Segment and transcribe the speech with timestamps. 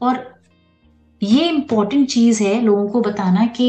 [0.00, 0.24] और
[1.22, 3.68] ये इम्पोर्टेंट चीज़ है लोगों को बताना कि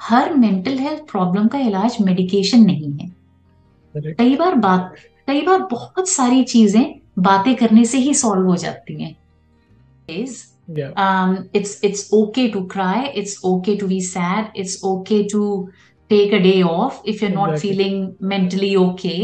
[0.00, 3.12] हर मेंटल हेल्थ प्रॉब्लम का इलाज मेडिकेशन नहीं है।
[3.94, 4.94] कई बार बात
[5.26, 9.14] कई बार बहुत सारी चीज़ें बातें करने से ही सॉल्व हो जाती हैं।
[10.08, 15.68] Is it's it's okay to cry it's okay to be sad it's okay to
[16.10, 19.18] take a day off if you are not feeling mentally okay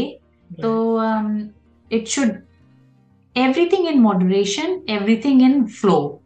[0.49, 0.71] तो
[1.91, 2.31] it should
[3.35, 6.20] everything in moderation everything in flow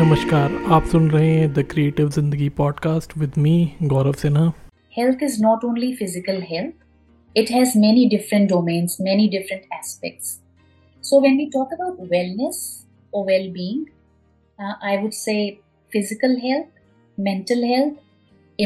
[0.00, 3.50] नमस्कार आप सुन रहे हैं the creative Zindagi podcast with me
[3.92, 4.44] Gaurav Sinha
[4.96, 6.86] health is not only physical health,
[7.40, 10.30] it has many different domains, many different aspects.
[11.04, 12.62] So, when we talk about wellness
[13.12, 13.82] or well being,
[14.58, 15.36] uh, I would say
[15.96, 16.70] physical health,
[17.28, 17.98] mental health,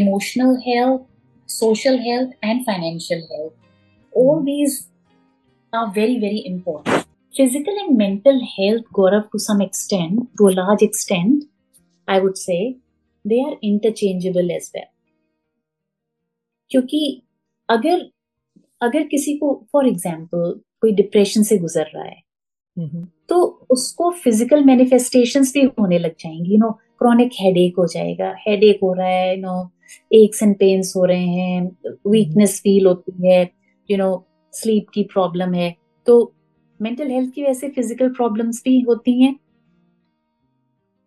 [0.02, 1.02] emotional health,
[1.56, 3.58] social health, and financial health.
[4.12, 4.78] All these
[5.72, 7.03] are very, very important.
[7.34, 11.44] Physical and mental health, Gaurav, to some extent, to a large extent,
[12.08, 12.76] I would say,
[13.24, 14.90] they are interchangeable as well.
[16.70, 17.00] क्योंकि
[17.68, 18.00] अगर
[18.82, 22.22] अगर किसी को for example कोई depression से गुजर रहा है
[23.28, 28.78] तो उसको फ़िज़िकल मैनिफेस्टेशंस भी होने लग जाएँगी यू नो क्रॉनिक हेडेक हो जाएगा हेडेक
[28.82, 29.70] हो रहा है you know
[30.14, 31.64] aches and pains हो रहे हैं
[32.10, 33.42] वीकनेस फील होती है
[33.88, 34.10] यू नो
[34.54, 35.74] स्लीप की प्रॉब्लम है
[36.06, 36.33] तो
[36.80, 39.34] मेंटल हेल्थ की वजह से फ़िज़िकल प्रॉब्लम्स भी होती हैं।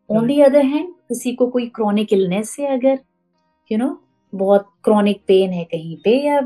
[0.10, 2.98] ऑन दी अदर हैंड किसी को कोई क्रॉनिक इलनेस है अगर यू
[3.72, 3.98] you नो know,
[4.34, 6.40] बहुत क्रॉनिक पेन है कहीं पे या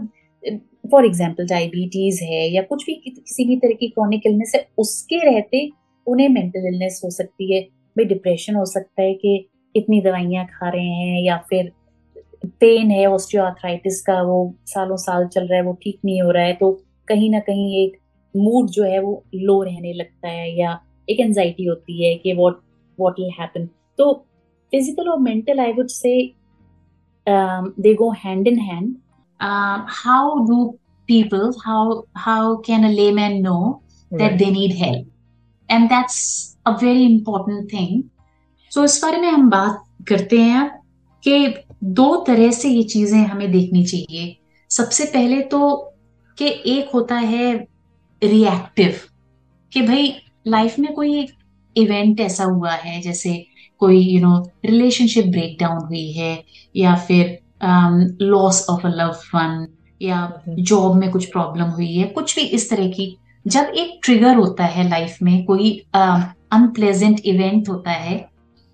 [0.92, 5.20] फॉर एग्ज़ाम्पल डायबिटीज़ है या कुछ भी किसी भी तरह की क्रॉनिक इलनेस है उसके
[5.26, 5.70] रहते
[6.08, 7.62] उन्हें मेंटल इलनेस हो सकती है।
[7.96, 9.36] भाई डिप्रेशन हो सकता है कि
[9.76, 11.72] इतनी दवाइयाँ खा रहे हैं या फिर
[12.62, 16.44] पेन है ऑस्टियोआर्थराइटिस का वो सालों साल चल रहा है वो ठीक नहीं हो रहा
[16.44, 16.72] है तो
[17.08, 17.98] कहीं ना कहीं एक
[18.36, 20.80] मूड जो है वो लो रहने लगता है या
[21.10, 22.62] एक एनजाइटी होती है कि वॉट
[23.00, 24.14] वॉट विल हैपन तो
[24.72, 26.34] फ़िज़िकल और mental I would say
[27.30, 28.96] they go hand in hand
[29.90, 30.66] how do
[31.08, 33.82] people how how can can a layman know
[34.12, 34.40] that right.
[34.40, 35.08] they need help?
[35.70, 38.04] And that's a very important thing.
[38.72, 40.70] So इस बारे में हम बात करते हैं
[41.24, 44.38] कि दो तरह से ये चीज़ें हमें देखनी चाहिए।
[44.70, 45.76] सबसे पहले तो
[46.38, 47.68] कि एक होता है
[48.24, 48.96] रिएक्टिव
[49.74, 50.16] कि भाई
[50.48, 51.32] लाइफ में कोई एक
[51.78, 53.46] इवेंट ऐसा हुआ है जैसे
[53.78, 56.44] कोई यू नो रिलेशनशिप ब्रेकडाउन हुई है
[56.76, 57.40] या फिर
[58.22, 59.68] loss of a love one
[60.02, 63.18] या हम्म, जॉब में कुछ प्रॉब्लम हुई है कुछ भी इस तरह की।
[63.48, 68.30] जब एक ट्रिगर होता है लाइफ में कोई अनप्लेजेंट uh, इवेंट होता है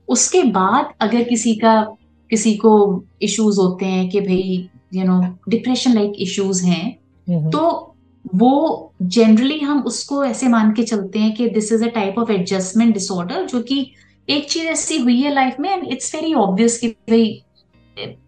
[0.08, 1.82] उसके बाद अगर किसी का
[2.30, 6.98] किसी को इश्यूज़ होते हैं कि भाई you know depression like issues हैं
[7.30, 7.94] हम्म, तो
[8.36, 12.32] वो जनरली हम उसको ऐसे मान के चलते हैं कि this is a type of
[12.32, 13.92] adjustment disorder जो कि
[14.30, 17.44] एक चीज़ ऐसी हुई है लाइफ में एंड इट्स वेरी ऑब्वियस कि भाई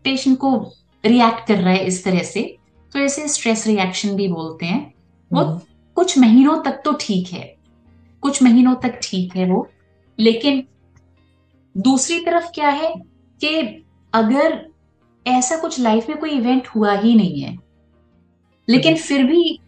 [0.03, 0.73] पेशेंट को
[1.05, 2.57] रिएक्ट कर रहा है इस तरह से
[2.93, 4.93] तो इसे स्ट्रेस रिएक्शन भी बोलते हैं।
[5.33, 5.59] वो हम्म,
[5.95, 7.55] कुछ महीनों तक तो ठीक है
[8.21, 9.69] कुछ महीनों तक ठीक है वो
[10.19, 10.63] लेकिन
[11.77, 12.93] दूसरी तरफ़ क्या है
[13.41, 14.67] कि अगर
[15.27, 17.57] ऐसा कुछ लाइफ में कोई इवेंट हुआ ही नहीं है
[18.69, 19.59] लेकिन फिर भी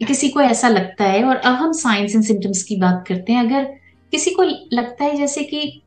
[0.00, 3.44] किसी को ऐसा लगता है, और अब हम साइंस एंड सिम्टम्स की बात करते हैं।
[3.46, 3.64] अगर
[4.12, 4.42] किसी को
[4.72, 5.82] लगता है जैसे कि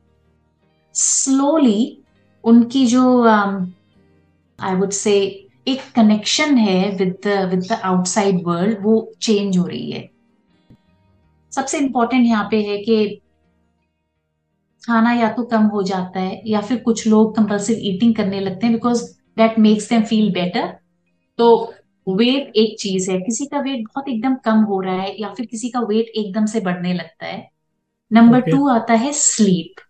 [0.95, 1.97] स्लोली
[2.43, 5.15] उनकी जो आई वुड से
[5.67, 10.09] एक कनेक्शन है with with the outside world वो चेंज हो रही है।
[11.53, 13.05] सबसे इम्पोर्टेंट यहाँ पे है कि
[14.83, 18.65] खाना या तो कम हो जाता है, या फिर कुछ लोग कंपल्सिव ईटिंग करने लगते
[18.65, 19.03] हैं because
[19.37, 20.67] that makes them feel better
[21.39, 21.73] तो
[22.07, 25.45] वेट एक चीज़ है। किसी का वेट बहुत एकदम कम हो रहा है या फिर
[25.45, 27.49] किसी का वेट एकदम से बढ़ने लगता है।
[28.13, 28.51] Number Okay.
[28.51, 29.81] टू आता है स्लीप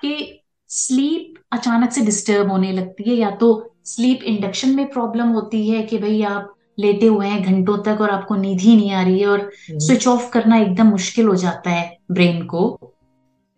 [0.00, 5.70] कि स्लीप अचानक से डिस्टर्ब होने लगती है या तो स्लीप इंडक्शन में प्रॉब्लम होती
[5.70, 9.02] है कि भाई आप लेटे हुए हैं घंटों तक और आपको नींद ही नहीं आ
[9.02, 12.78] रही है और स्विच ऑफ़ करना एकदम मुश्किल हो जाता है ब्रेन को।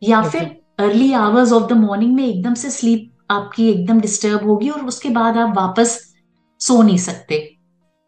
[0.03, 0.33] या Okay.
[0.33, 4.87] फिर early hours of the morning में एकदम से स्लीप आपकी एकदम डिस्टर्ब होगी और
[4.87, 6.15] उसके बाद आप वापस
[6.61, 7.54] सो नहीं सकते।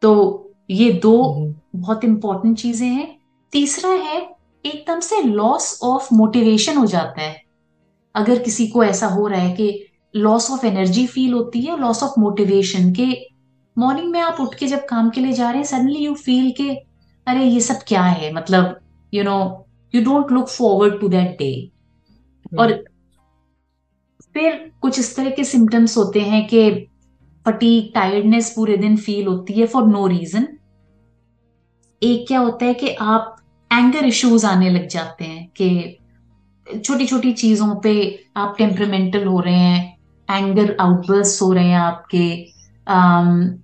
[0.02, 3.16] तो ये दो हम्म, बहुत इंपॉर्टेंट चीज़ें हैं।
[3.52, 4.20] तीसरा है
[4.64, 7.40] एकदम से लॉस ऑफ़ मोटिवेशन हो जाता है।
[8.14, 12.02] अगर किसी को ऐसा हो रहा है कि लॉस ऑफ़ एनर्जी फील होती है लॉस
[12.02, 13.06] ऑफ़ मोटिवेशन के
[13.76, 16.50] मॉर्निंग में आप उठ के जब काम के लिए जा रहे हैं सडनली यू फील
[16.50, 16.70] के
[17.26, 18.32] अरे ये सब क्या है?
[18.32, 18.80] मतलब
[19.14, 21.70] you know you don't look forward to that day
[22.58, 22.72] और
[24.34, 26.70] फिर कुछ इस तरह के सिम्टम्स होते हैं कि
[27.46, 30.48] फटीक टायर्डनेस पूरे दिन फील होती है फॉर नो रीजन
[32.02, 33.36] एक क्या होता है कि आप
[33.70, 35.98] एंगर इश्यूज़ आने लग जाते हैं कि
[36.84, 37.92] छोटी छोटी चीज़ों पे
[38.36, 39.98] आप टेम्परमेंटल हो रहे हैं
[40.28, 42.24] एंगर आउटबर्स्ट हो रहे हैं आपके
[42.86, 43.58] आम,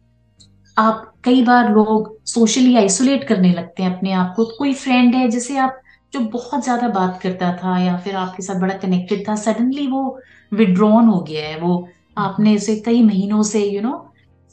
[0.76, 5.28] आप कई बार लोग सोशली आइसोलेट करने लगते हैं अपने आप को। कोई फ्रेंड है
[5.28, 5.80] जिसे आप
[6.12, 10.18] जो बहुत ज़्यादा बात करता था या फिर आपके साथ बड़ा कनेक्टेड था सडनली वो
[10.52, 14.00] विड्रॉन हो गया है वो आपने इसे कई महीनों से यू you नो know,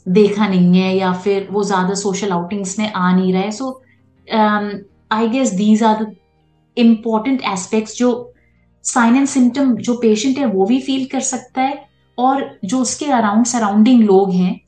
[0.08, 3.82] देखा नहीं है या फिर वो ज़्यादा सोशल आउटिंग्स में आ नहीं रहा है। So
[5.12, 6.16] I guess these are the
[6.76, 8.32] important aspects जो
[8.82, 13.06] साइन एंड सिम्टम जो पेशेंट है वो भी फील कर सकता है और जो उसके
[13.06, 14.60] अराउंड सराउंडिंग लोग हैं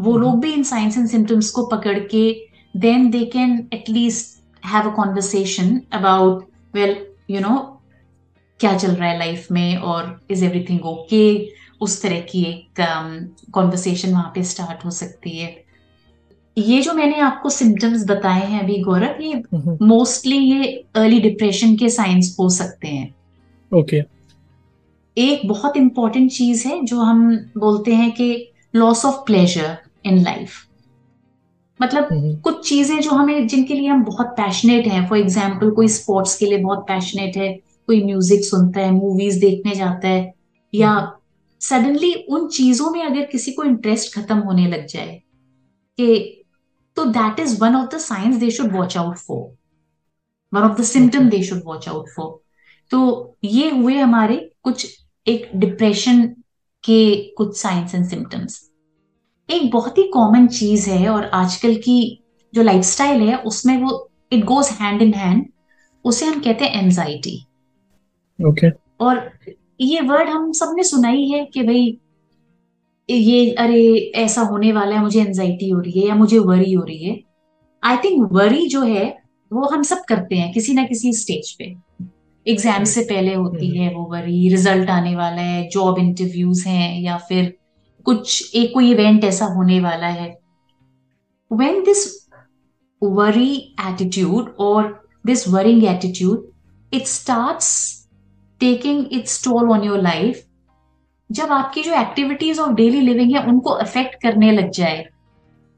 [0.00, 2.46] वो लोग भी इन साइंस एंड सिम्टम्स को पकड़ के
[2.76, 7.80] then they can at least have a conversation about well you know
[8.60, 11.52] क्या चल रहा है लाइफ में और इज़ एवरीथिंग ओके
[11.82, 12.80] उस तरह की एक
[13.52, 15.64] कॉन्वर्सेशन um, वहाँ पे स्टार्ट हो सकती है।
[16.56, 19.42] ये जो मैंने आपको सिम्टम्स बताए हैं अभी गौरव ये
[19.82, 20.64] मोस्टली ये
[20.96, 23.14] अर्ली डिप्रेशन के साइंस हो सकते हैं।
[23.72, 24.10] Okay okay.
[25.16, 29.76] एक बहुत इंपॉर्टेंट चीज़ है जो हम बोलते हैं कि loss of pleasure
[30.06, 30.50] in life
[31.80, 32.08] मतलब
[32.44, 36.46] कुछ चीज़ें जो हमें जिनके लिए हम बहुत पैशनेट हैं। फॉर एग्ज़ाम्पल कोई स्पोर्ट्स के
[36.46, 37.52] लिए बहुत पैशनेट है
[37.86, 40.32] कोई म्यूज़िक सुनता है मूवीज़ देखने जाता है
[40.72, 40.94] या
[41.62, 45.20] सडनली उन चीज़ों में अगर किसी को इंटरेस्ट खत्म होने लग जाए
[45.98, 46.08] कि
[46.96, 49.44] तो that is one of the signs they should watch out for
[50.52, 52.40] one of the symptom they should watch out for
[52.90, 53.02] तो
[53.44, 54.86] ये हुए हमारे कुछ
[55.26, 56.26] एक डिप्रेशन
[56.84, 57.02] के
[57.36, 58.60] कुछ साइंस एंड सिम्टम्स
[59.48, 61.98] एक बहुत ही कॉमन चीज़ है और आजकल की
[62.54, 65.46] जो लाइफस्टाइल है उसमें वो it goes hand in hand
[66.04, 67.38] उसे हम कहते हैं एंजाइटी
[68.38, 68.80] ओके okay.
[69.00, 69.18] और
[69.80, 71.98] ये वर्ड हम सबने सुना ही है कि भाई
[73.08, 73.82] ये अरे
[74.16, 77.18] ऐसा होने वाला है मुझे एंजाइटी हो रही है या मुझे वरी हो रही है।
[77.82, 79.04] आई थिंक वरी जो है
[79.50, 81.64] वो हम सब करते हैं किसी ना किसी स्टेज पे।
[82.46, 87.00] एग्ज़ाम से पहले होती हम्म। है वो वरी रिज़ल्ट आने वाला है जॉब इंटरव्यूज़ हैं
[87.00, 87.52] या फिर
[88.06, 90.28] कुछ एक कोई इवेंट ऐसा होने वाला है।
[91.50, 92.06] वेन दिस
[93.02, 94.88] वरी एटीट्यूड और
[95.26, 96.50] this worrying attitude
[96.92, 97.58] it start
[98.62, 100.44] taking its toll on your life
[101.32, 105.08] जब आपकी जो एक्टिविटीज़ ऑफ़ डेली लिविंग है उनको अफेक्ट करने लग जाए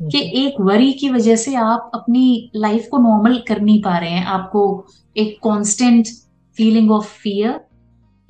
[0.03, 4.11] कि एक वरी की वजह से आप अपनी लाइफ को नॉर्मल कर नहीं पा रहे
[4.11, 4.87] हैं। आपको
[5.17, 6.07] एक कांस्टेंट
[6.57, 7.61] फीलिंग ऑफ़ फियर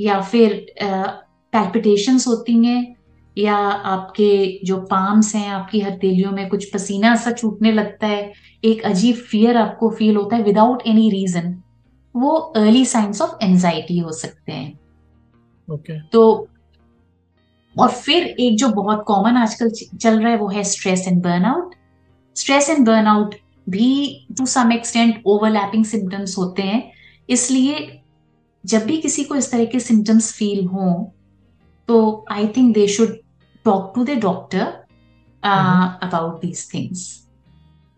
[0.01, 2.97] या फिर पैल्पिटेशंस uh, होती हैं
[3.39, 3.57] या
[3.95, 8.33] आपके जो पाम्स हैं आपकी हथेलियों में कुछ पसीना सा छूटने लगता है
[8.65, 11.63] एक अजीब फियर आपको फील होता है विदाउट एनी रीजन
[12.15, 14.73] वो अर्ली साइंस ऑफ़ एंजाइटी हो सकते हैं।
[15.69, 15.99] Okay.
[16.13, 16.49] तो
[17.77, 21.75] और फिर एक जो बहुत कॉमन आजकल चल रहा है वो है stress and burnout
[22.37, 23.35] stress and burnout
[23.69, 26.83] भी to some extent overlapping symptoms होते हैं।
[27.29, 28.01] इसलिए
[28.65, 31.13] जब भी किसी को इस तरह के सिम्टम्स फील हो
[31.89, 33.17] तो I think they should
[33.65, 34.67] talk to the doctor
[35.43, 37.07] about these things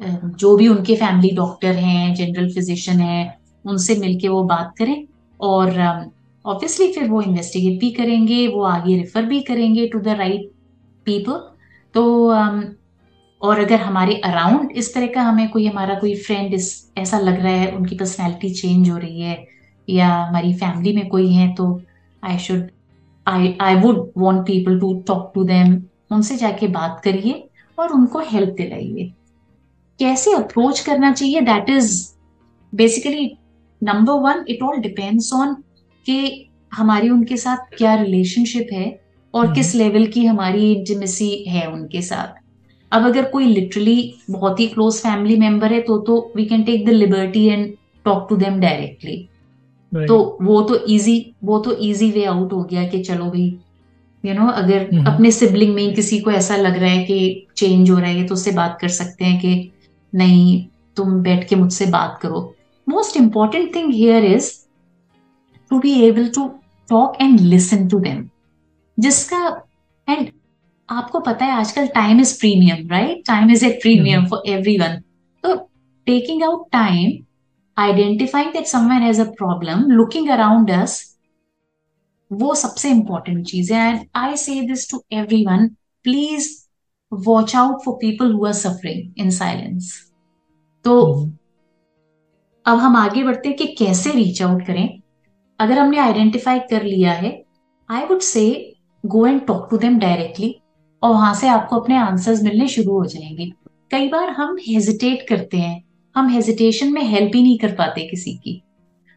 [0.01, 5.05] जो भी उनके फैमिली डॉक्टर हैं जनरल फिजिशियन है उनसे मिलके वो बात करें
[5.41, 5.81] और
[6.47, 10.51] ऑब्वियसली um, फिर वो इन्वेस्टिगेट भी करेंगे वो आगे रेफर भी करेंगे टू द राइट
[11.05, 11.33] पीपल
[11.95, 12.65] तो um,
[13.43, 17.41] और अगर हमारे अराउंड इस तरह का हमें कोई हमारा कोई फ्रेंड इस ऐसा लग
[17.41, 19.47] रहा है उनकी पर्सनैलिटी चेंज हो रही है
[19.89, 21.83] या हमारी फैमिली में कोई है तो
[22.25, 22.69] I should
[23.27, 27.49] I I would want people to talk to them उनसे जाके बात करिए
[27.79, 29.13] और उनको हेल्प दिलाइए।
[29.99, 31.41] कैसे अप्रोच करना चाहिए?
[31.41, 32.13] That is
[32.75, 33.39] basically
[33.83, 35.55] number one it all depends on
[36.07, 38.87] कि हमारी उनके साथ क्या रिलेशनशिप है
[39.35, 42.43] और हम्म। किस लेवल की हमारी इंटीमेसी है उनके साथ
[42.93, 46.85] अब अगर कोई लिटरली बहुत ही क्लोज फैमिली मेंबर है तो तो we can take
[46.87, 47.73] the liberty and
[48.07, 49.17] talk to them directly
[49.93, 53.43] तो वो तो इजी वो तो इजी वे आउट हो गया कि चलो भाई
[54.25, 57.05] यू you नो know, अगर हम्म। अपने सिबलिंग में किसी को ऐसा लग रहा है
[57.05, 59.71] कि चेंज हो रहा है तो उससे बात कर सकते हैं कि
[60.13, 60.65] नहीं
[60.97, 62.56] तुम बैठ के मुझसे बात करो
[62.87, 64.67] most important thing here is
[65.71, 68.25] to be able to talk and listen to them.
[68.99, 69.41] जिसका
[70.09, 70.29] एंड
[70.89, 75.01] आपको पता है आजकल time is premium right time is a premium for everyone
[75.45, 75.55] तो
[76.07, 77.25] taking out time
[77.77, 81.19] identifying that someone has a problem looking around us
[82.31, 85.69] वो सबसे important चीज़ है। And I say this to everyone
[86.05, 86.51] please
[87.13, 89.93] watch out for people who are suffering in silence
[90.85, 91.46] तो mm-hmm.
[92.67, 95.01] अब हम आगे बढ़ते हैं कि कैसे रीच आउट करें।
[95.61, 97.31] अगर हमने आइडेंटिफाई कर लिया है
[97.91, 98.73] I would say
[99.05, 100.55] go and talk to them directly
[101.03, 103.51] और वहाँ से आपको अपने आंसर्स मिलने शुरू हो जाएँगे।
[103.91, 105.83] कई बार हम हेजिटेट करते हैं।
[106.17, 108.63] हम हेजिटेशन में हेल्प ही नहीं कर पाते किसी की।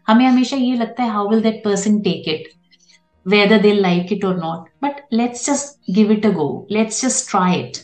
[0.08, 2.48] हमें हमेशा ये लगता है how will that person take it
[3.26, 7.30] whether they like it और not but let's just give it a go let's just
[7.32, 7.78] try it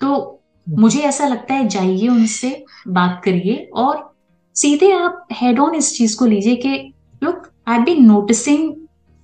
[0.00, 4.11] तो मुझे ऐसा लगता है, जाइए उनसे बात करिए और
[4.56, 6.92] सीधे आप हेड ऑन इस चीज़ को लीजिए कि
[7.22, 8.72] लुक आई बीन नोटिसिंग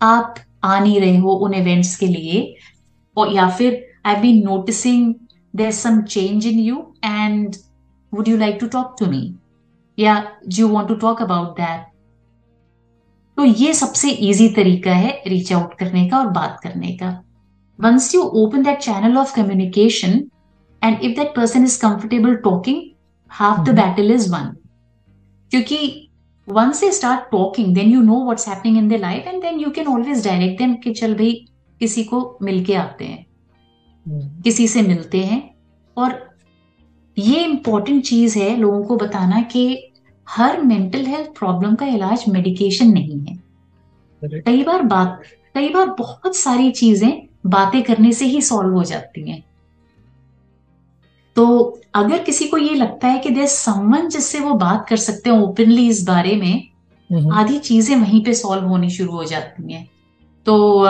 [0.01, 2.55] आप आ नहीं रहे हो उन इवेंट्स के लिए
[3.17, 5.15] और या फिर I been noticing
[5.57, 7.57] there some change in you and
[8.13, 9.23] would you like to talk to me
[9.99, 11.87] या do you want to talk about that
[13.37, 17.11] तो ये सबसे इजी तरीका है रीच आउट करने का और बात करने का।
[17.79, 20.23] Once you open that channel of communication
[20.83, 22.83] and if that person is comfortable talking
[23.31, 24.57] half the battle is won
[25.51, 26.09] क्योंकि
[26.49, 29.75] once they start talking then you know what's happening in their life and then you
[29.75, 31.47] can always direct them कि चल भाई
[31.81, 34.43] किसी को मिलके आते हैं। hmm.
[34.45, 35.55] किसी से मिलते हैं।
[35.97, 36.29] और
[37.19, 39.91] ये इंपॉर्टेंट चीज़ है लोगों को बताना कि
[40.29, 43.43] हर मेंटल हेल्थ प्रॉब्लम का इलाज मेडिकेशन नहीं है।
[44.25, 45.23] कई बार बात
[45.55, 49.45] कई बार बहुत सारी चीज़ें बातें करने से ही सॉल्व हो जाती हैं।
[51.39, 55.31] तो अगर किसी को ये लगता है कि देर समन जिससे वो बात कर सकते
[55.31, 59.91] हैं ओपनली इस बारे में। आधी चीज़ें वहीं पे सॉल्व होनी शुरू हो जाती हैं
[60.47, 60.87] तो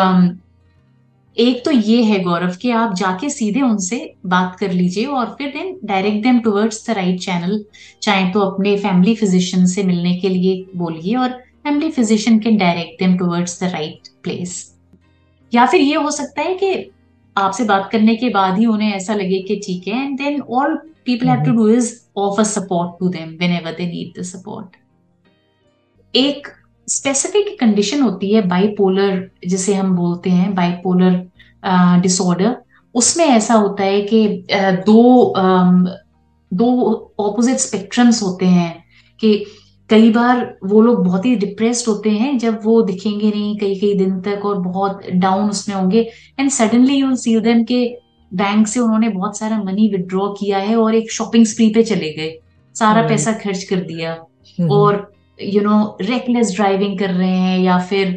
[1.36, 5.48] एक तो ये है गौरव कि आप जाके सीधे उनसे बात कर लीजिए और फिर
[5.48, 7.64] then direct them towards the right channel
[8.02, 11.28] चाहे तो अपने फैमिली फिजिशियन से मिलने के लिए बोलिए और
[11.64, 14.74] family physician can direct them towards the right place
[15.54, 16.90] या फिर ये हो सकता है कि
[17.38, 20.76] आपसे बात करने के बाद ही उन्हें ऐसा लगे कि ठीक है and then all
[21.04, 24.76] people have to do is offer support to them whenever they need the support
[26.14, 26.48] एक
[26.88, 32.56] स्पेसिफिक कंडीशन होती है बाइपोलर जिसे हम बोलते हैं बाइपोलर डिसऑर्डर
[32.94, 34.26] उसमें ऐसा होता है कि
[34.86, 35.02] दो
[36.52, 36.68] दो
[37.20, 38.72] ऑपोजिट स्पेक्ट्रम्स होते हैं
[39.20, 39.32] कि
[39.90, 43.94] कई बार वो लोग बहुत ही डिप्रेस्ड होते हैं जब वो दिखेंगे नहीं कई कई
[43.94, 46.00] दिन तक और बहुत डाउन उसमें होंगे
[46.40, 47.84] and suddenly you see them के
[48.32, 52.12] बैंक से उन्होंने बहुत सारा मनी विड्रॉ किया है और एक शॉपिंग स्प्री पे चले
[52.12, 52.38] गए
[52.76, 53.08] सारा hmm.
[53.08, 54.16] पैसा खर्च कर दिया
[54.60, 54.70] hmm.
[54.70, 58.12] और यू नो रेकलेस ड्राइविंग कर रहे हैं या फिर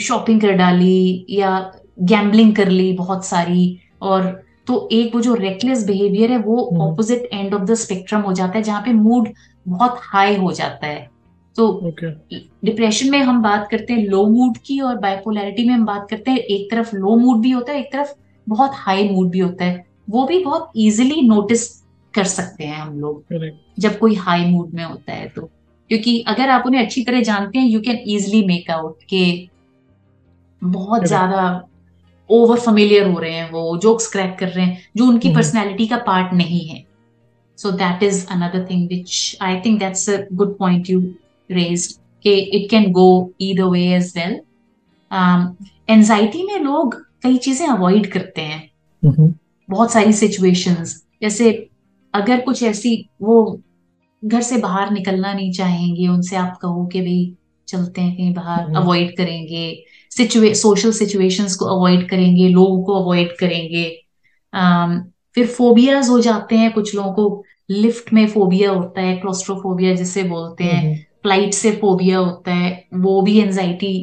[0.00, 1.58] शॉपिंग um, कर डाली या
[2.02, 4.32] गैम्बलिंग कर ली बहुत सारी और
[4.66, 8.58] तो एक वो जो रेकलेस बिहेवियर है वो opposite end of the spectrum हो जाता
[8.58, 9.28] है जहाँ पे मूड
[9.66, 11.10] बहुत हाई हो जाता है।
[11.56, 13.10] तो डिप्रेशन okay.
[13.10, 16.38] में हम बात करते हैं लो मूड की और बाइपोलैरिटी में हम बात करते हैं
[16.38, 18.12] एक तरफ़ लो मूड भी होता है एक तरफ़
[18.46, 21.68] बहुत हाई मूड भी होता है। वो भी बहुत इजिली नोटिस
[22.14, 25.42] कर सकते हैं हम लोग। जब कोई हाई मूड में होता है तो।
[25.90, 29.24] क्योंकि अगर आप उन्हें अच्छी तरह जानते हैं you can easily make out के
[30.62, 31.68] बहुत ज़्यादा
[32.30, 35.96] ओवर फेमिलियर हो रहे हैं वो जोक्स क्रैक कर रहे हैं जो उनकी पर्सनैलिटी का
[35.96, 36.93] पार्ट नहीं है।
[37.54, 41.14] So that is another thing which i think that's a good point you
[41.50, 44.34] raised कि it can go either way as well
[45.10, 45.56] um,
[45.90, 48.70] anxiety में लोग कई चीज़ें अवॉइड करते हैं
[49.06, 49.32] mm-hmm.
[49.70, 51.68] बहुत सारी सिचुएशंस जैसे
[52.14, 53.60] अगर कुछ ऐसी वो
[54.24, 57.34] घर से बाहर निकलना नहीं चाहेंगे उनसे आप कहो कि भाई
[57.68, 59.18] चलते हैं कहीं बाहर अवॉइड mm-hmm.
[59.18, 64.00] करेंगे सोशल सिचुएशंस को अवॉइड करेंगे लोगों को अवॉइड करेंगे
[64.54, 69.94] um, फिर फोबियाज हो जाते हैं कुछ लोगों को। लिफ्ट में फोबिया होता है क्लोस्ट्रोफोबिया
[69.94, 73.94] जिसे बोलते हैं। फ़्लाइट से फोबिया होता है वो भी एनजाइटी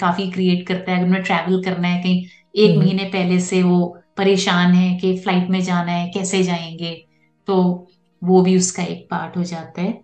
[0.00, 2.24] काफ़ी क्रिएट करता है। अगर उन्हें ट्रैवल करना है कहीं
[2.54, 3.86] एक महीने पहले से वो
[4.16, 6.94] परेशान है कि फ़्लाइट में जाना है कैसे जाएँगे
[7.48, 7.86] तो
[8.22, 9.98] वो भी उसका एक पार्ट हो जाता है।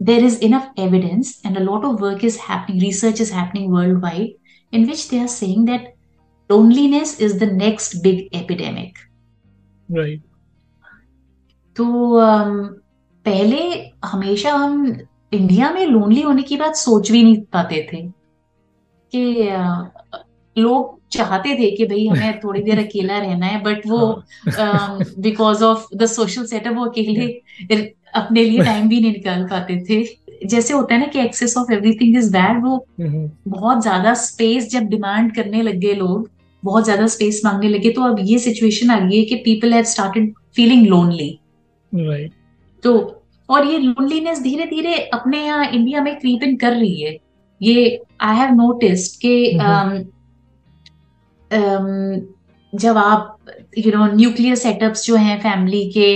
[0.00, 4.32] There is enough evidence and a lot of work is happening research is happening worldwide
[4.72, 5.86] in which they are saying that
[6.50, 8.92] loneliness is the next big epidemic.
[9.88, 10.20] Right.
[11.76, 11.84] तो
[13.26, 13.58] पहले
[14.04, 14.86] हमेशा हम
[15.32, 18.02] इंडिया में लोनली होने की बात सोच भी नहीं पाते थे
[19.12, 19.22] कि
[20.56, 24.22] लोग चाहते थे कि भाई हमें थोड़ी देर अकेला रहना है बट वो
[25.18, 27.26] because of the social setup वो अकेले
[28.14, 30.04] अपने लिए टाइम भी नहीं निकाल पाते थे।
[30.46, 34.70] जैसे होता है ना कि excess of everything is bad वो हम्म। बहुत ज़्यादा स्पेस
[34.70, 36.30] जब डिमांड करने लग गए लोग
[36.66, 39.84] बहुत ज़्यादा स्पेस मांगने लगे तो अब ये सिचुएशन आ गई है कि people have
[39.84, 41.30] started feeling lonely
[41.92, 42.32] right
[42.84, 42.94] तो
[43.48, 47.16] और ये लोनलीनेस धीरे धीरे अपने यहाँ इंडिया में क्रीप इन कर रही है.
[47.60, 49.92] ये आई हैव नोटिस्ड के um,
[51.50, 52.36] um,
[52.72, 53.36] जब आप
[53.78, 56.10] यू नो न्यूक्लियर सेटअप्स जो हैं फैमिली के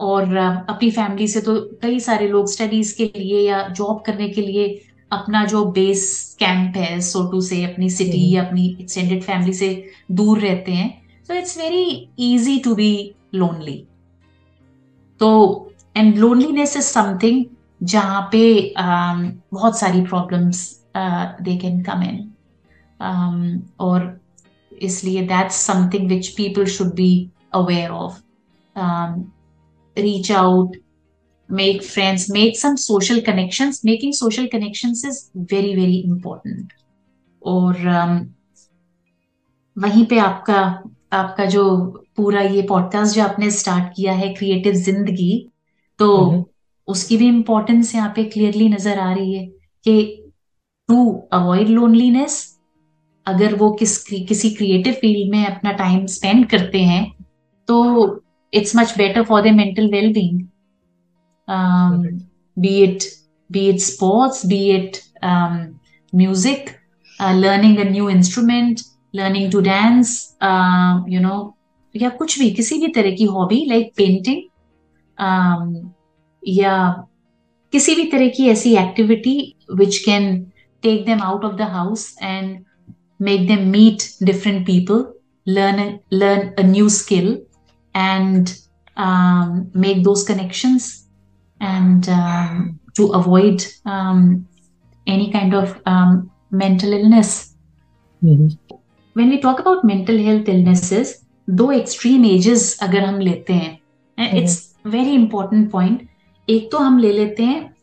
[0.00, 4.40] और अपनी फैमिली से तो कई सारे लोग स्टडीज़ के लिए या जॉब करने के
[4.40, 4.66] लिए
[5.10, 6.06] अपना जो बेस
[6.38, 9.70] कैंप है सो टू से अपनी सिटी या अपनी एक्सटेंडेड फैमिली से
[10.12, 10.90] दूर रहते हैं
[11.28, 11.86] so it's very
[12.26, 12.92] easy to be
[13.34, 13.76] lonely
[15.20, 15.30] तो
[15.96, 17.44] एंड लोनलीनेस इज़ समथिंग
[17.80, 20.60] जहाँ पे um, बहुत सारी problems
[20.96, 24.20] they can come in और
[24.72, 27.10] इसलिए that's something which people should be
[27.54, 28.20] aware of
[29.96, 30.76] reach out
[31.48, 33.84] make friends make some social connections.
[33.84, 36.72] Making social connections is very very important.
[37.42, 38.26] और um,
[39.76, 40.60] वहीं पे आपका
[41.12, 41.64] आपका जो
[42.16, 45.32] पूरा ये पॉडकास्ट जो आपने स्टार्ट किया है क्रिएटिव ज़िंदगी
[45.98, 46.08] तो
[46.88, 49.46] उसकी भी इम्पोर्टेंस यहाँ पे क्लियरली नज़र आ रही है
[49.86, 50.24] कि
[50.88, 52.58] टू अवॉइड लोनलीनेस
[53.26, 57.04] अगर वो किस किसी क्रिएटिव फ़ील्ड में अपना टाइम स्पेंड करते हैं
[57.68, 57.78] तो
[58.52, 59.88] it's much better for the mental
[61.50, 62.20] well being
[62.56, 63.04] be it
[63.52, 64.96] be it sports be it
[66.14, 66.70] music
[67.20, 68.80] learning a new instrument
[69.14, 70.36] learning to dance
[71.08, 71.56] you know
[71.96, 74.42] या कुछ भी किसी भी तरह की हॉबी लाइक पेंटिंग
[76.42, 77.04] या
[77.72, 80.44] किसी भी तरह की ऐसी activity which can
[80.82, 82.64] take them out of the house and
[83.20, 85.14] make them meet different people,
[85.46, 87.42] learn learn a new skill,
[87.94, 88.56] and
[88.96, 91.07] um, make those connections,
[91.60, 94.46] and um, to avoid um,
[95.06, 97.54] any kind of um, mental illness.
[98.22, 98.76] Mm-hmm.
[99.16, 101.16] When we talk about mental health illnesses,
[101.48, 106.08] दो extreme edges अगर हम लेते हैं it's very important point
[106.48, 107.74] एक तो हम ले लेते हैं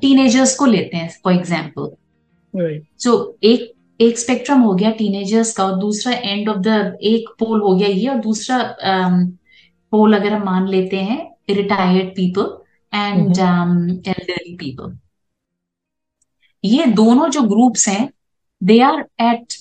[0.00, 1.90] टीनेजर्स को लेते हैं फॉर एग्ज़ाम्पल
[2.54, 7.28] सो so, एक एक स्पेक्ट्रम हो गया टीनेजर्स का और दूसरा एंड ऑफ़ द एक
[7.38, 12.58] पोल हो गया ये और दूसरा पोल um, अगर हम मान लेते हैं retired people
[12.92, 13.38] and
[14.08, 14.98] elderly people
[16.64, 18.08] ये दोनों जो ग्रुप्स हैं
[18.62, 19.52] दे आर एट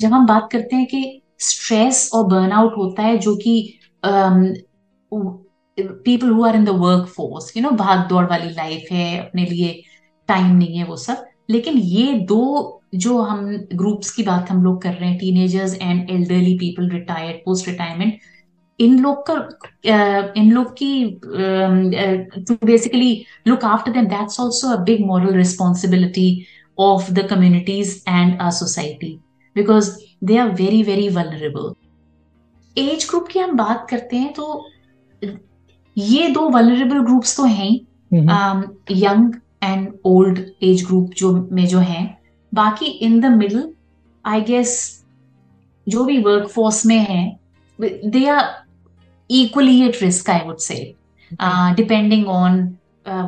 [0.00, 3.78] जब हम बात करते हैं कि स्ट्रेस और बर्नआउट होता है जो कि
[6.04, 9.44] people who are in the work force you know भाग दौड़ वाली लाइफ है अपने
[9.44, 9.82] लिए
[10.28, 14.82] टाइम नहीं है वो सब। लेकिन ये दो जो हम ग्रुप्स की बात हम लोग
[14.82, 18.18] कर रहे हैं teenagers and elderly people retired post retirement
[18.80, 19.34] इन लोग का
[20.36, 21.04] इन लोग की
[22.48, 26.46] to basically look after them that's also a big moral responsibility
[26.78, 29.18] of the communities and a society
[29.56, 29.90] because
[30.24, 31.74] they are very very vulnerable
[32.76, 34.66] age group की हम बात करते हैं तो
[35.98, 37.70] ये दो वलरेबल ग्रुप्स तो हैं
[38.90, 42.18] young and old age group जो में जो हैं।
[42.54, 43.72] बाकी in the middle
[44.26, 45.04] I guess
[45.88, 47.38] जो भी वर्क फोर्स में है
[47.80, 48.59] they are
[49.30, 50.76] equally at risk I would say
[51.76, 52.60] depending on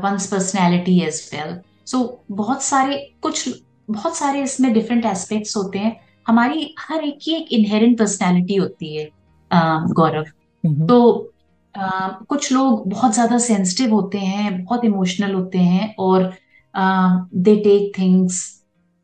[0.05, 3.49] one's personality as well so बहुत सारे कुछ
[3.91, 5.97] बहुत सारे इसमें डिफरेंट एस्पेक्ट्स होते हैं।
[6.29, 10.25] हमारी हर एक की एक इनहेरेंट पर्सनैलिटी होती है uh, गौरव।
[10.65, 10.89] Mm-hmm.
[10.89, 11.29] तो
[11.75, 16.25] Uh, कुछ लोग बहुत ज़्यादा सेंसिटिव होते हैं बहुत इमोशनल होते हैं और
[17.35, 18.41] they take things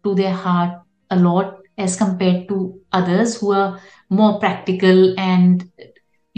[0.05, 0.73] to their heart
[1.11, 2.59] a lot as as to
[2.93, 3.65] others हुआ
[4.13, 5.63] more practical more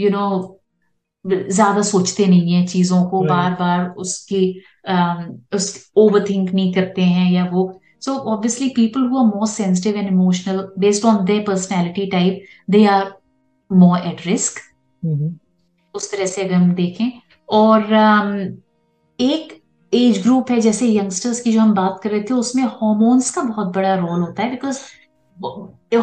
[0.01, 0.57] and you know
[1.25, 4.39] ज़्यादा सोचते नहीं है चीज़ों को बार बार उसके
[5.55, 9.95] उस ओवर थिंक नहीं करते हैं या वो so obviously people who are more sensitive
[9.95, 13.13] and emotional based on their personality type they are
[13.71, 14.59] more at risk
[15.03, 15.29] mm-hmm.
[15.95, 17.11] उस तरह से अगर हम देखें
[17.49, 18.61] और um,
[19.19, 19.61] एक
[19.93, 23.41] एज ग्रुप है जैसे यंगस्टर्स की जो हम बात कर रहे थे उसमें हॉर्मोन्स का
[23.41, 24.79] बहुत बड़ा रोल होता है बिकॉज़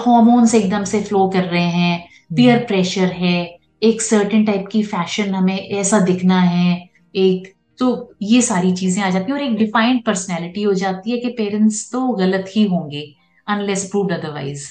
[0.06, 4.82] हॉर्मोन्स एकदम से फ्लो कर रहे हैं पियर हम्म। प्रेशर है एक सर्टेन टाइप की
[4.82, 7.88] फ़ैशन हमें ऐसा दिखना है एक तो
[8.22, 11.90] ये सारी चीज़ें आ जाती है और एक डिफाइंड पर्सनैलिटी हो जाती है कि पेरेंट्स
[11.92, 13.02] तो गलत ही होंगे
[13.46, 14.66] अनलेस प्रूव्ड अदरवाइज़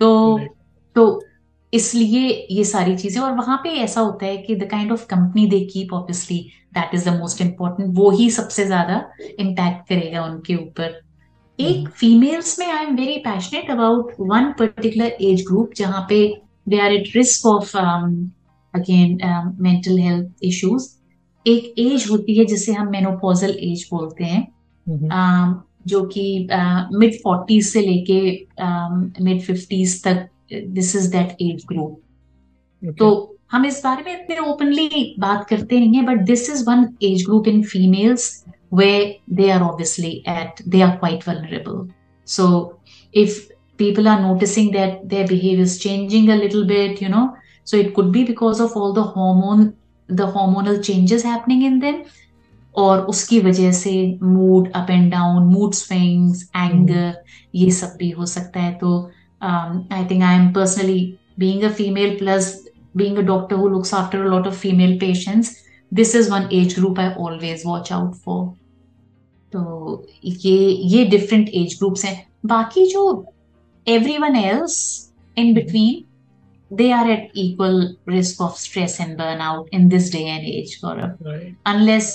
[0.00, 0.40] तो
[0.96, 1.04] तो
[1.72, 5.46] इसलिए ये सारी चीज़ें और वहाँ पे ऐसा होता है कि the kind of company
[5.46, 6.38] they keep obviously
[6.74, 9.02] that is the most important वो ही सबसे ज़्यादा
[9.40, 11.00] इम्पैक्ट करेगा उनके ऊपर.
[11.58, 16.20] एक फीमेल्स में I am very passionate about one particular age group जहाँ पे
[16.68, 17.76] they are at risk of
[18.74, 19.18] again
[19.60, 20.88] mental health issues
[21.46, 24.46] एक एज होती है जिसे हम मेनोपोजल एज बोलते हैं।
[24.86, 25.10] Mm-hmm.
[25.10, 28.20] uh, जो कि uh, मिड फोर्टीज से लेके
[28.64, 33.08] um, मिड फिफ्टीज तक this is that age group तो
[33.52, 37.24] हम इस बारे में इतने ओपनली बात करते नहीं है but this is one age
[37.24, 38.30] group in females
[38.74, 38.90] where
[39.30, 41.88] they are obviously at they are quite vulnerable
[42.28, 42.48] so
[43.14, 43.40] if
[43.78, 47.26] people are noticing that their behaviour is changing a little bit you know
[47.68, 49.66] so it could be because of all the hormone
[50.08, 52.00] the hormonal changes happening in them
[52.74, 57.22] और उसकी वजह से mood up and down mood swings anger
[57.54, 58.90] ये सब भी हो सकता है तो
[59.42, 61.00] I think I am personally
[61.38, 62.52] being a female plus
[62.96, 65.54] being a doctor who looks after a lot of female patients
[65.92, 68.46] this is one age group I always watch out for
[69.52, 70.56] तो ये
[70.94, 73.04] ये डिफरेंट एज ग्रुप्स हैं बाकी जो
[73.86, 74.78] everyone else
[75.36, 76.04] in between
[76.70, 77.76] they are at equal
[78.06, 81.16] risk of stress and burnout in this day and age Gaurav.
[81.22, 82.08] right unless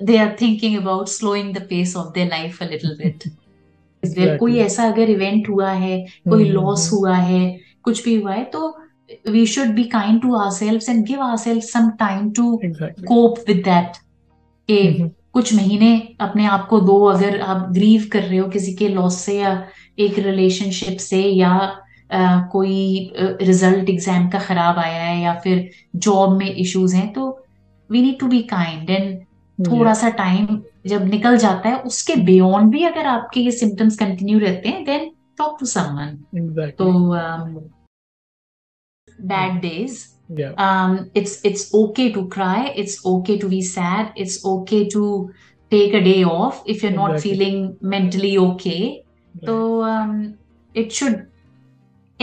[0.00, 3.26] they are thinking about slowing the pace of their life a little bit
[4.02, 4.38] Exactly.
[4.38, 8.32] कोई ऐसा अगर event हुआ है कोई हम्म, loss हम्म, हुआ है कुछ भी हुआ
[8.34, 8.68] है तो
[9.30, 13.62] be kind to our self and give our self some time to exactly cope with
[13.64, 13.96] that
[14.68, 15.10] कि Mhm.
[15.32, 15.88] कुछ महीने
[16.20, 19.52] अपने आप को दो अगर आप ग्रीव कर रहे हो किसी के लॉस से या
[19.98, 21.54] एक रिलेशनशिप से या
[22.10, 27.30] कोई रिज़ल्ट एग्ज़ाम का खराब आया है या फिर जॉब में इश्यूज़ हैं तो
[27.90, 29.18] we need to be kind and
[29.58, 34.38] थोड़ा सा टाइम जब निकल जाता है उसके बियॉन्ड भी अगर आपके ये सिम्टम्स कंटिन्यू
[34.38, 36.18] रहते हैं then talk to someone
[39.18, 40.02] bad days
[41.16, 45.04] it's it's okay to cry it's okay to be sad it's okay to
[45.72, 48.78] take a day off if you are not feeling mentally okay
[49.34, 50.10] तो um,
[50.74, 51.14] it should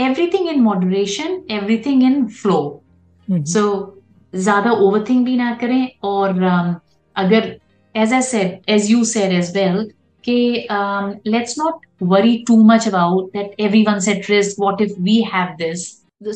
[0.06, 2.84] everything in moderation everything in flow
[3.28, 3.44] Mhm.
[3.54, 3.64] so
[4.34, 6.74] ज़्यादा overthink भी ना करें और um,
[7.16, 7.58] अगर
[7.96, 9.80] as I said as you said as well
[10.24, 15.22] कि um, let's not worry too much about that everyone's at risk what if we
[15.34, 15.84] have this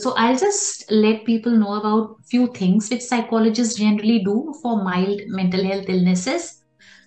[0.03, 5.21] so I'll just let people know about few things which psychologists generally do for mild
[5.27, 6.49] mental health illnesses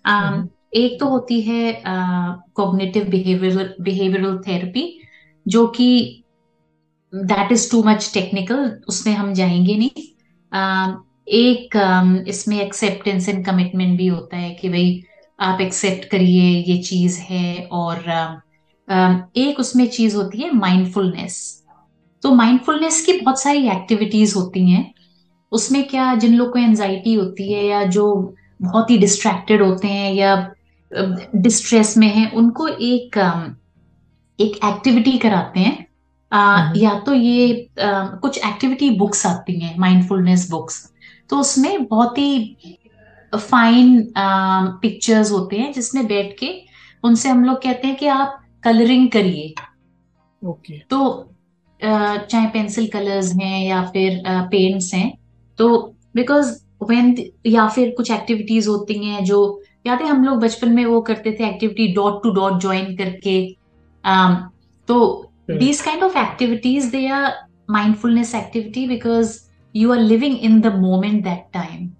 [0.05, 0.49] um, Mhm.
[0.77, 1.83] एक तो होती है
[2.57, 4.83] cognitive behavioural behavioural therapy
[5.47, 6.18] जो कि
[7.15, 10.07] that is too much technical उसमें हम जाएँगे नहीं।
[10.53, 10.95] Um,
[11.29, 15.03] एक um, इसमें एक्सेप्टेंस एंड कमिटमेंट भी होता है कि भाई
[15.41, 17.97] आप एक्सेप्ट करिए ये चीज़ है और
[18.89, 21.65] um, एक उसमें चीज़ होती है माइंडफुलनेस
[22.23, 24.95] तो माइंडफुलनेस की बहुत सारी एक्टिविटीज़ होती हैं।
[25.53, 30.13] उसमें क्या जिन लोग को एनजाइटी होती है या जो बहुत ही डिस्ट्रैक्टेड होते हैं
[30.15, 30.55] या
[31.37, 33.19] डिस्ट्रेस में है उनको एक
[34.41, 35.88] एक एक्टिविटी कराते हैं।
[36.33, 40.93] आ, हम्म। या तो ये आ, कुछ एक्टिविटी बुक्स आती हैं माइंडफुलनेस बुक्स
[41.31, 42.57] तो उसमें बहुत ही
[43.33, 44.13] फाइन
[44.83, 46.61] पिक्चर्स होते हैं जिसमें बैठ के
[47.05, 49.55] उनसे हम लोग कहते हैं कि आप कलरिंग करिए।
[50.43, 51.31] Okay तो
[51.83, 55.19] चाहे पेंसिल कलर्स हैं या फिर पेंट्स हैं
[55.59, 57.15] तो बिकॉज़ व्हेन
[57.47, 61.37] या फिर कुछ एक्टिविटीज़ होती हैं जो याद है हम लोग बचपन में वो करते
[61.41, 63.55] थे activity dot to dot join करके
[64.05, 64.37] um,
[64.89, 65.61] तो Correct.
[65.61, 67.33] these kind of activities they are
[67.69, 71.97] mindfulness activity because you are living in the moment that time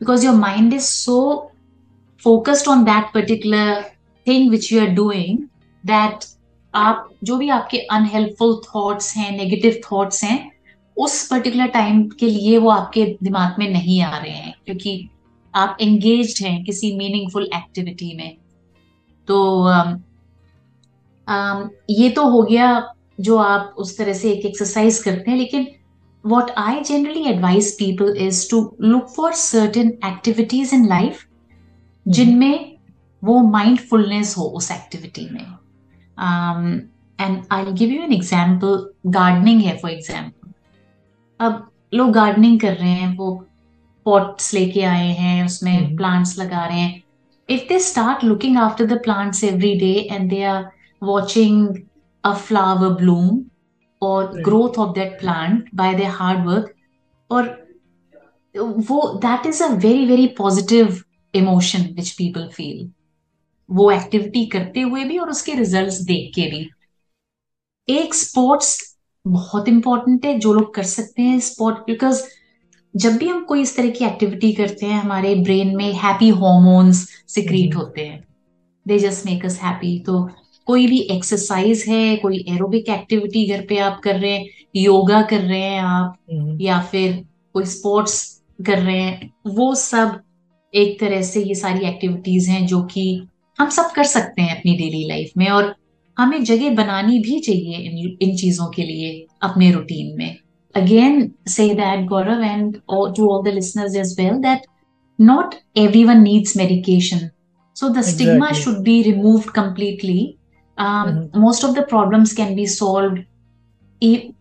[0.00, 1.50] because your mind is so
[2.16, 3.86] focused on that particular
[4.26, 5.48] thing which you are doing
[5.84, 6.28] that
[6.74, 10.52] आप जो भी आपके unhelpful thoughts हैं negative thoughts हैं
[10.96, 14.94] उस particular time के लिए वो आपके दिमाग में नहीं आ रहे हैं क्योंकि
[15.54, 18.36] आप एंगेज्ड हैं किसी मीनिंगफुल एक्टिविटी में
[19.28, 20.00] तो um, um,
[21.90, 25.66] ये तो हो गया जो आप उस तरह से एक एक्सरसाइज करते हैं लेकिन
[26.24, 31.24] what I generally advise people is to look for certain activities in life
[32.06, 32.76] जिनमें
[33.22, 35.40] वो माइंडफुलनेस हो उस एक्टिविटी में।
[37.18, 40.52] And I give you an example gardening है फॉर एग्ज़ाम्पल
[41.40, 43.32] अब लोग गार्डनिंग कर रहे हैं वो
[44.06, 47.02] पॉट्स लेके आए हैं उसमें। प्लांट्स लगा रहे हैं।
[47.48, 50.62] If they start looking after the plants every day and they are
[51.02, 51.58] watching
[52.24, 53.50] a flower bloom
[54.02, 54.42] or Right.
[54.42, 56.74] growth of that plant by their hard work
[57.30, 57.42] or
[58.88, 62.88] वो that is a very very positive emotion which people feel
[63.68, 66.68] वो activity करते हुए भी और उसके results देख के भी
[67.88, 72.22] एक स्पोर्ट्स बहुत इंपॉर्टेंट है जो लोग कर सकते हैं स्पोर्ट बिकॉज़
[72.96, 77.08] जब भी हम कोई इस तरह की एक्टिविटी करते हैं हमारे ब्रेन में हैप्पी हॉर्मोन्स
[77.28, 78.24] सिक्रीट। होते हैं
[78.88, 80.30] they just make us happy तो
[80.66, 84.46] कोई भी एक्सरसाइज है कोई एरोबिक एक्टिविटी घर पे आप कर रहे हैं
[84.76, 86.60] योगा कर रहे हैं आप Mhm.
[86.62, 87.12] या फिर
[87.54, 88.20] कोई स्पोर्ट्स
[88.66, 90.20] कर रहे हैं वो सब
[90.74, 93.04] एक तरह से ये सारी एक्टिविटीज़ हैं जो कि
[93.58, 95.74] हम सब कर सकते हैं अपनी डेली लाइफ में और
[96.18, 100.36] हमें जगह बनानी भी चाहिए इन, इन चीज़ों के लिए अपने रूटीन में
[100.74, 101.16] again
[101.54, 104.62] say that Gaurav and all, to all the listeners as well that
[105.18, 107.24] not everyone needs medication
[107.76, 108.62] so the stigma Exactly.
[108.62, 110.16] should be removed completely
[110.78, 111.34] um, Mhm.
[111.34, 113.20] most of the problems can be solved
[114.00, 114.32] e-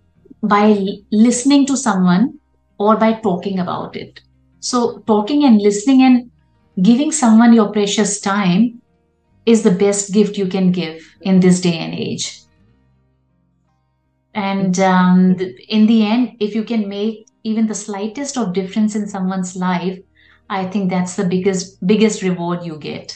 [0.43, 2.39] by listening to someone
[2.79, 4.19] or by talking about it.
[4.59, 6.31] So, talking and listening and
[6.83, 8.81] giving someone your precious time
[9.45, 12.25] is the best gift you can give in this day and age.
[14.33, 19.07] And um, in the end, if you can make even the slightest of difference in
[19.07, 19.99] someone's life,
[20.49, 23.15] I think that's the biggest biggest reward you get.